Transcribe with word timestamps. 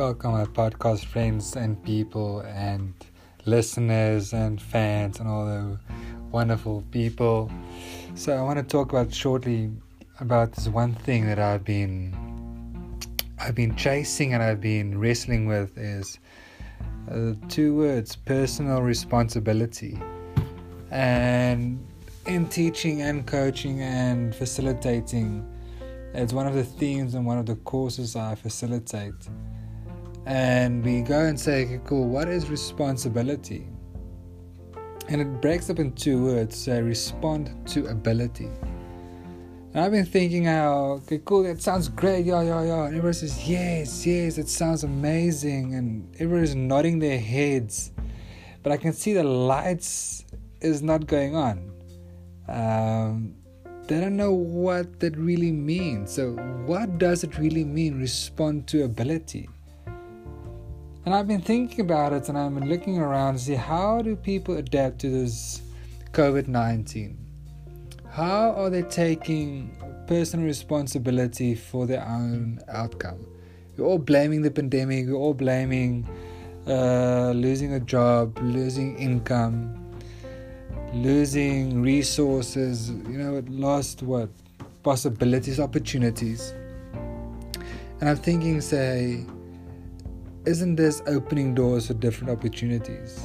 Welcome, 0.00 0.32
my 0.32 0.46
podcast 0.46 1.04
friends 1.04 1.56
and 1.56 1.76
people, 1.84 2.40
and 2.40 2.94
listeners, 3.44 4.32
and 4.32 4.58
fans, 4.58 5.20
and 5.20 5.28
all 5.28 5.44
the 5.44 5.78
wonderful 6.32 6.82
people. 6.90 7.50
So, 8.14 8.34
I 8.34 8.40
want 8.40 8.56
to 8.56 8.62
talk 8.62 8.92
about 8.92 9.12
shortly 9.12 9.70
about 10.18 10.52
this 10.52 10.68
one 10.68 10.94
thing 10.94 11.26
that 11.26 11.38
I've 11.38 11.66
been 11.66 12.16
I've 13.38 13.54
been 13.54 13.76
chasing 13.76 14.32
and 14.32 14.42
I've 14.42 14.62
been 14.62 14.98
wrestling 14.98 15.44
with 15.44 15.76
is 15.76 16.18
uh, 17.10 17.34
two 17.50 17.76
words: 17.76 18.16
personal 18.16 18.80
responsibility. 18.80 20.00
And 20.90 21.86
in 22.24 22.48
teaching 22.48 23.02
and 23.02 23.26
coaching 23.26 23.82
and 23.82 24.34
facilitating 24.34 25.46
it's 26.14 26.32
one 26.32 26.46
of 26.46 26.54
the 26.54 26.64
themes 26.64 27.14
in 27.14 27.26
one 27.26 27.36
of 27.36 27.44
the 27.44 27.56
courses 27.56 28.16
I 28.16 28.34
facilitate. 28.34 29.28
And 30.26 30.84
we 30.84 31.02
go 31.02 31.20
and 31.20 31.38
say, 31.38 31.64
okay, 31.64 31.80
cool, 31.84 32.08
what 32.08 32.28
is 32.28 32.50
responsibility? 32.50 33.66
And 35.08 35.20
it 35.20 35.40
breaks 35.40 35.70
up 35.70 35.78
in 35.78 35.92
two 35.92 36.24
words. 36.24 36.56
So 36.56 36.80
respond 36.80 37.54
to 37.68 37.86
ability. 37.86 38.50
And 39.72 39.84
I've 39.84 39.92
been 39.92 40.04
thinking 40.04 40.44
how, 40.44 41.00
okay, 41.02 41.20
cool, 41.24 41.44
that 41.44 41.62
sounds 41.62 41.88
great, 41.88 42.26
yeah, 42.26 42.42
yeah, 42.42 42.62
yeah. 42.62 42.84
And 42.86 42.96
everyone 42.96 43.14
says, 43.14 43.48
yes, 43.48 44.04
yes, 44.04 44.36
it 44.36 44.48
sounds 44.48 44.82
amazing. 44.82 45.74
And 45.74 46.12
everyone 46.18 46.44
is 46.44 46.54
nodding 46.54 46.98
their 46.98 47.18
heads. 47.18 47.92
But 48.62 48.72
I 48.72 48.76
can 48.76 48.92
see 48.92 49.12
the 49.12 49.24
lights 49.24 50.24
is 50.60 50.82
not 50.82 51.06
going 51.06 51.36
on. 51.36 51.70
Um, 52.48 53.34
they 53.86 54.00
don't 54.00 54.16
know 54.16 54.32
what 54.32 55.00
that 55.00 55.16
really 55.16 55.52
means. 55.52 56.12
So, 56.12 56.32
what 56.66 56.98
does 56.98 57.24
it 57.24 57.38
really 57.38 57.64
mean, 57.64 57.98
respond 57.98 58.66
to 58.68 58.84
ability? 58.84 59.48
And 61.06 61.14
I've 61.14 61.26
been 61.26 61.40
thinking 61.40 61.80
about 61.80 62.12
it 62.12 62.28
and 62.28 62.36
I've 62.36 62.54
been 62.54 62.68
looking 62.68 62.98
around 62.98 63.34
to 63.34 63.38
see 63.40 63.54
how 63.54 64.02
do 64.02 64.14
people 64.16 64.58
adapt 64.58 64.98
to 65.00 65.08
this 65.10 65.62
COVID 66.12 66.46
19? 66.46 67.16
How 68.10 68.50
are 68.50 68.68
they 68.68 68.82
taking 68.82 69.76
personal 70.06 70.44
responsibility 70.44 71.54
for 71.54 71.86
their 71.86 72.06
own 72.06 72.60
outcome? 72.68 73.24
We're 73.76 73.86
all 73.86 73.98
blaming 73.98 74.42
the 74.42 74.50
pandemic, 74.50 75.06
we're 75.06 75.14
all 75.14 75.32
blaming 75.32 76.06
uh, 76.66 77.30
losing 77.30 77.72
a 77.72 77.80
job, 77.80 78.38
losing 78.42 78.98
income, 78.98 79.74
losing 80.92 81.80
resources, 81.80 82.90
you 82.90 83.16
know, 83.16 83.42
lost 83.48 84.02
what? 84.02 84.28
Possibilities, 84.82 85.58
opportunities. 85.58 86.52
And 88.00 88.08
I'm 88.08 88.16
thinking, 88.16 88.60
say, 88.60 89.24
isn't 90.46 90.76
this 90.76 91.02
opening 91.06 91.54
doors 91.54 91.88
for 91.88 91.94
different 91.94 92.30
opportunities? 92.30 93.20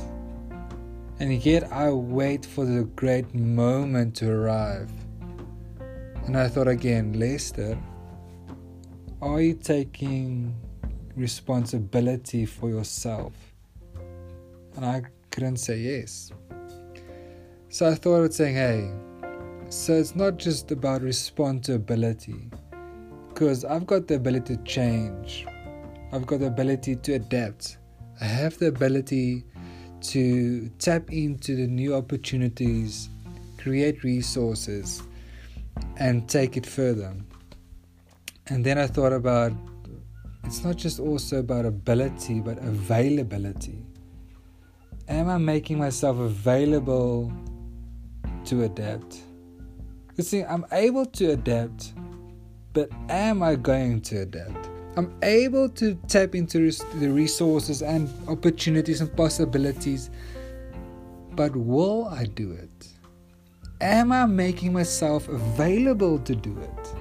And 1.19 1.31
yet 1.45 1.71
I 1.71 1.91
wait 1.91 2.45
for 2.45 2.65
the 2.65 2.83
great 2.95 3.33
moment 3.33 4.15
to 4.17 4.29
arrive. 4.29 4.91
And 6.25 6.35
I 6.37 6.49
thought 6.49 6.67
again, 6.67 7.13
Lester, 7.13 7.77
are 9.21 9.39
you 9.39 9.53
taking 9.53 10.53
responsibility 11.15 12.45
for 12.45 12.69
yourself? 12.69 13.31
And 14.75 14.85
I 14.85 15.03
couldn't 15.31 15.57
say 15.57 15.77
yes. 15.77 16.31
So 17.69 17.87
I 17.87 17.95
thought 17.95 18.23
of 18.23 18.33
saying, 18.33 18.55
hey, 18.55 18.91
so 19.69 19.93
it's 19.93 20.15
not 20.15 20.37
just 20.37 20.71
about 20.71 21.01
responsibility, 21.01 22.49
because 23.29 23.63
I've 23.63 23.85
got 23.85 24.07
the 24.07 24.15
ability 24.15 24.57
to 24.57 24.63
change, 24.63 25.45
I've 26.15 26.25
got 26.25 26.39
the 26.39 26.47
ability 26.47 26.95
to 26.95 27.13
adapt, 27.15 27.77
I 28.21 28.25
have 28.25 28.57
the 28.57 28.67
ability 28.67 29.43
to 30.01 30.69
tap 30.79 31.11
into 31.11 31.57
the 31.57 31.67
new 31.67 31.93
opportunities, 31.93 33.09
create 33.57 34.01
resources, 34.03 35.03
and 35.97 36.29
take 36.29 36.55
it 36.55 36.65
further. 36.65 37.13
And 38.47 38.65
then 38.65 38.77
I 38.77 38.87
thought 38.87 39.11
about 39.11 39.51
it's 40.45 40.63
not 40.63 40.77
just 40.77 41.01
also 41.01 41.39
about 41.39 41.65
ability, 41.65 42.39
but 42.39 42.59
availability. 42.59 43.85
Am 45.09 45.27
I 45.27 45.37
making 45.37 45.79
myself 45.79 46.17
available 46.17 47.29
to 48.45 48.63
adapt. 48.63 49.17
You 50.15 50.23
see, 50.23 50.43
I'm 50.43 50.65
able 50.71 51.05
to 51.07 51.31
adapt, 51.31 51.93
but 52.73 52.89
am 53.09 53.43
I 53.43 53.55
going 53.55 53.99
to 54.01 54.21
adapt? 54.21 54.74
I'm 54.97 55.13
able 55.23 55.67
to 55.69 55.95
tap 56.07 56.35
into 56.35 56.71
the 56.99 57.09
resources 57.09 57.81
and 57.81 58.09
opportunities 58.29 59.01
and 59.01 59.13
possibilities, 59.15 60.09
but 61.31 61.53
will 61.53 62.05
I 62.05 62.23
do 62.25 62.51
it? 62.51 62.87
Am 63.81 64.13
I 64.13 64.25
making 64.25 64.71
myself 64.71 65.27
available 65.27 66.17
to 66.19 66.33
do 66.33 66.57
it? 66.59 66.95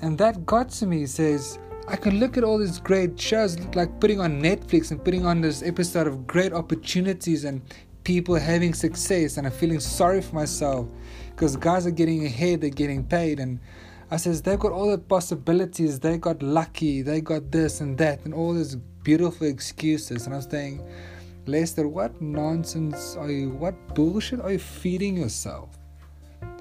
And 0.00 0.16
that 0.16 0.46
got 0.46 0.70
to 0.70 0.86
me 0.86 1.04
says, 1.04 1.58
I 1.86 1.96
can 1.96 2.18
look 2.18 2.38
at 2.38 2.44
all 2.44 2.58
these 2.58 2.80
great 2.80 3.20
shows 3.20 3.58
like 3.74 4.00
putting 4.00 4.20
on 4.20 4.40
Netflix 4.40 4.90
and 4.90 5.04
putting 5.04 5.26
on 5.26 5.42
this 5.42 5.62
episode 5.62 6.06
of 6.06 6.26
great 6.26 6.54
opportunities 6.54 7.44
and 7.44 7.60
people 8.04 8.36
having 8.36 8.72
success 8.72 9.36
and 9.36 9.46
I'm 9.46 9.52
feeling 9.52 9.80
sorry 9.80 10.22
for 10.22 10.34
myself 10.34 10.88
because 11.30 11.56
guys 11.56 11.86
are 11.86 11.90
getting 11.90 12.24
ahead, 12.24 12.62
they're 12.62 12.70
getting 12.70 13.04
paid 13.04 13.38
and 13.38 13.60
I 14.10 14.16
says 14.16 14.42
they've 14.42 14.58
got 14.58 14.72
all 14.72 14.90
the 14.90 14.98
possibilities, 14.98 15.98
they 15.98 16.18
got 16.18 16.42
lucky, 16.42 17.02
they 17.02 17.20
got 17.20 17.50
this 17.50 17.80
and 17.80 17.98
that 17.98 18.24
and 18.24 18.32
all 18.32 18.54
these 18.54 18.76
beautiful 19.02 19.46
excuses 19.46 20.26
and 20.26 20.34
I 20.34 20.38
was 20.38 20.46
saying, 20.46 20.86
Lester, 21.46 21.88
what 21.88 22.20
nonsense 22.20 23.16
are 23.16 23.30
you 23.30 23.50
what 23.50 23.74
bullshit 23.94 24.40
are 24.40 24.52
you 24.52 24.58
feeding 24.58 25.16
yourself? 25.16 25.76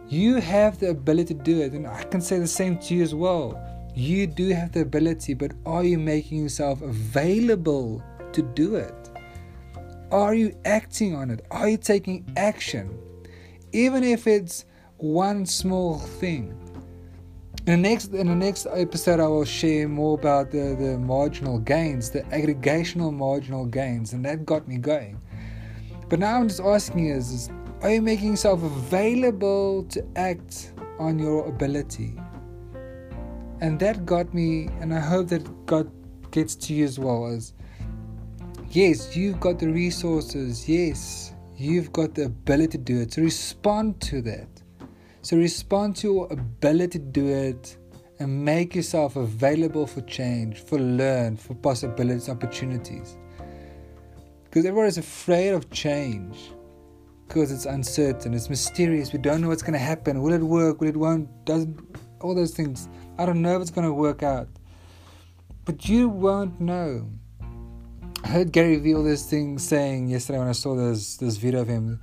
You 0.08 0.36
have 0.36 0.80
the 0.80 0.92
ability 0.92 1.34
to 1.34 1.42
do 1.42 1.62
it, 1.62 1.74
and 1.74 1.88
I 1.88 2.04
can 2.04 2.22
say 2.22 2.38
the 2.38 2.48
same 2.48 2.78
to 2.78 2.94
you 2.94 3.02
as 3.02 3.16
well. 3.16 3.60
You 3.96 4.28
do 4.28 4.50
have 4.50 4.72
the 4.72 4.82
ability, 4.82 5.34
but 5.34 5.54
are 5.66 5.84
you 5.84 5.98
making 5.98 6.44
yourself 6.44 6.84
available 6.84 8.04
to 8.32 8.42
do 8.44 8.76
it? 8.76 9.10
Are 10.12 10.36
you 10.36 10.56
acting 10.66 11.16
on 11.16 11.32
it? 11.32 11.44
Are 11.50 11.68
you 11.68 11.78
taking 11.78 12.32
action? 12.38 12.96
Even 13.72 14.04
if 14.04 14.28
it's 14.28 14.66
one 14.98 15.48
small 15.48 15.98
thing. 15.98 16.65
In 17.68 17.82
the 17.82 17.90
next 17.90 18.14
in 18.14 18.28
the 18.28 18.36
next 18.36 18.68
episode 18.70 19.20
I 19.20 19.28
will 19.28 19.44
share 19.44 19.88
more 19.90 20.14
about 20.20 20.52
the, 20.52 20.76
the 20.80 21.00
marginal 21.00 21.58
gains, 21.58 22.12
the 22.12 22.22
aggregational 22.26 23.12
marginal 23.12 23.66
gains, 23.66 24.14
and 24.14 24.24
that 24.24 24.46
got 24.46 24.68
me 24.68 24.78
going. 24.78 25.20
But 26.08 26.20
now 26.20 26.36
I'm 26.36 26.48
just 26.48 26.62
asking 26.62 27.08
is, 27.08 27.32
is 27.32 27.50
are 27.82 27.90
you 27.90 28.04
making 28.04 28.30
yourself 28.30 28.62
available 28.62 29.84
to 29.86 30.06
act 30.16 30.74
on 31.00 31.18
your 31.18 31.48
ability? 31.48 32.14
And 33.62 33.80
that 33.80 34.06
got 34.06 34.32
me, 34.32 34.70
and 34.80 34.94
I 34.94 35.00
hope 35.00 35.30
that 35.30 35.66
God 35.66 35.90
gets 36.30 36.54
to 36.68 36.74
you 36.76 36.86
as 36.86 37.00
well 37.00 37.26
as 37.26 37.54
Yes, 38.70 39.16
you've 39.18 39.40
got 39.40 39.58
the 39.58 39.70
resources. 39.70 40.70
Yes, 40.70 41.34
you've 41.58 41.92
got 41.92 42.14
the 42.14 42.26
ability 42.26 42.78
to 42.78 42.78
do 42.78 43.02
it. 43.02 43.14
So 43.14 43.24
respond 43.24 44.02
to 44.02 44.22
that. 44.22 44.55
So 45.26 45.38
respond 45.38 45.96
to 45.96 46.14
your 46.14 46.28
ability 46.32 47.00
to 47.00 47.04
do 47.04 47.26
it 47.26 47.78
and 48.20 48.46
make 48.46 48.76
yourself 48.76 49.16
available 49.16 49.88
for 49.88 50.02
change, 50.02 50.60
for 50.60 50.78
learn, 50.78 51.36
for 51.36 51.56
possibilities, 51.56 52.30
opportunities. 52.30 53.18
Because 54.44 54.68
everyone 54.68 54.86
is 54.86 55.00
afraid 55.00 55.56
of 55.56 55.72
change 55.72 56.52
because 57.28 57.52
it's 57.52 57.66
uncertain, 57.66 58.36
it's 58.36 58.52
mysterious. 58.52 59.14
We 59.14 59.18
don't 59.18 59.42
know 59.42 59.48
what's 59.48 59.64
going 59.64 59.74
to 59.74 59.80
happen. 59.80 60.22
Will 60.22 60.32
it 60.32 60.44
work? 60.44 60.80
Will 60.80 60.90
it 60.90 60.96
won't? 60.96 61.28
Doesn't 61.44 61.76
all 62.22 62.36
those 62.36 62.54
things? 62.54 62.88
I 63.18 63.26
don't 63.26 63.42
know 63.42 63.56
if 63.56 63.64
it's 63.64 63.72
going 63.72 63.88
to 63.88 63.94
work 63.94 64.22
out, 64.22 64.48
but 65.66 65.90
you 65.90 66.08
won't 66.08 66.62
know. 66.62 67.10
I 68.24 68.28
heard 68.28 68.52
Gary 68.52 68.76
Vee 68.76 68.94
all 68.94 69.04
this 69.04 69.28
thing 69.28 69.58
saying 69.58 70.08
yesterday 70.10 70.38
when 70.38 70.50
I 70.50 70.52
saw 70.52 70.76
this 70.76 71.18
this 71.18 71.38
video 71.38 71.62
of 71.62 71.68
him. 71.68 72.00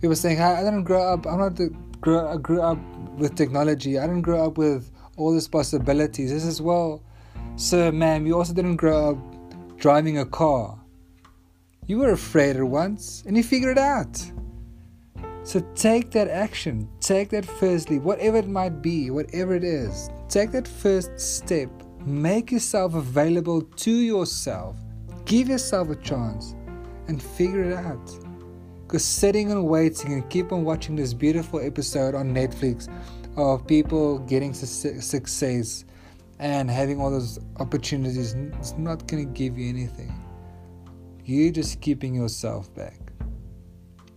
He 0.00 0.08
was 0.08 0.20
saying, 0.20 0.40
"I, 0.40 0.60
I 0.60 0.64
didn't 0.64 0.82
grow 0.82 1.14
up. 1.14 1.24
I'm 1.24 1.38
not 1.38 1.54
the 1.54 1.72
I 2.06 2.36
grew 2.36 2.60
up 2.60 2.78
with 3.16 3.34
technology. 3.34 3.98
I 3.98 4.06
didn't 4.06 4.22
grow 4.22 4.46
up 4.46 4.58
with 4.58 4.90
all 5.16 5.32
these 5.32 5.48
possibilities. 5.48 6.30
This 6.30 6.44
is 6.44 6.60
well, 6.60 7.02
sir, 7.56 7.92
ma'am. 7.92 8.26
You 8.26 8.36
also 8.36 8.52
didn't 8.52 8.76
grow 8.76 9.10
up 9.10 9.18
driving 9.78 10.18
a 10.18 10.24
car. 10.24 10.78
You 11.86 11.98
were 11.98 12.10
afraid 12.10 12.56
at 12.56 12.64
once, 12.64 13.22
and 13.26 13.36
you 13.36 13.42
figured 13.42 13.76
it 13.76 13.82
out." 13.82 14.32
So 15.42 15.60
take 15.74 16.10
that 16.12 16.28
action. 16.28 16.88
Take 17.00 17.28
that 17.30 17.44
firstly, 17.44 17.98
whatever 17.98 18.38
it 18.38 18.48
might 18.48 18.80
be, 18.80 19.10
whatever 19.10 19.54
it 19.54 19.64
is. 19.64 20.08
Take 20.28 20.52
that 20.52 20.66
first 20.66 21.18
step. 21.18 21.70
Make 22.06 22.50
yourself 22.52 22.94
available 22.94 23.62
to 23.62 23.90
yourself 23.90 24.76
Give 25.24 25.48
yourself 25.48 25.88
a 25.88 25.96
chance 25.96 26.54
and 27.08 27.22
figure 27.22 27.62
it 27.62 27.72
out. 27.72 28.23
Because 28.86 29.04
sitting 29.04 29.50
and 29.50 29.66
waiting 29.66 30.12
and 30.12 30.28
keep 30.30 30.52
on 30.52 30.64
watching 30.64 30.94
this 30.94 31.14
beautiful 31.14 31.60
episode 31.60 32.14
on 32.14 32.34
Netflix 32.34 32.88
of 33.36 33.66
people 33.66 34.18
getting 34.20 34.52
success 34.52 35.84
and 36.38 36.70
having 36.70 37.00
all 37.00 37.10
those 37.10 37.38
opportunities 37.58 38.34
is 38.34 38.74
not 38.76 39.06
going 39.06 39.26
to 39.26 39.32
give 39.32 39.58
you 39.58 39.68
anything. 39.68 40.12
You're 41.24 41.52
just 41.52 41.80
keeping 41.80 42.14
yourself 42.14 42.72
back. 42.74 42.98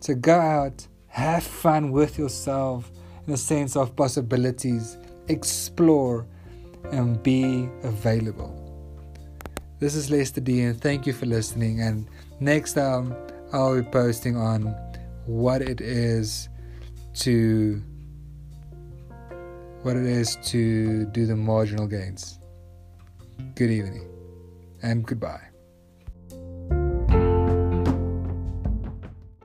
So 0.02 0.14
go 0.14 0.38
out, 0.38 0.86
have 1.08 1.44
fun 1.44 1.92
with 1.92 2.20
yourself 2.20 2.92
in 3.26 3.32
the 3.32 3.38
sense 3.38 3.76
of 3.76 3.96
possibilities, 3.96 4.98
explore, 5.30 6.28
and 6.92 7.22
be 7.24 7.70
available. 7.84 8.64
This 9.80 9.96
is 9.96 10.12
Lester 10.12 10.42
D, 10.42 10.62
and 10.62 10.80
thank 10.80 11.08
you 11.08 11.14
for 11.14 11.26
listening. 11.26 11.82
And 11.82 12.08
next 12.40 12.74
time, 12.74 13.16
I'll 13.54 13.76
be 13.76 13.82
posting 13.82 14.36
on 14.36 14.76
what 15.26 15.62
it 15.62 15.80
is 15.80 16.50
to 17.20 17.82
what 19.84 19.96
it 19.96 20.06
is 20.06 20.38
to 20.44 21.06
do 21.06 21.26
the 21.26 21.36
marginal 21.36 21.88
gains. 21.88 22.40
Good 23.56 23.70
evening 23.70 24.10
and 24.82 25.06
goodbye. 25.06 25.48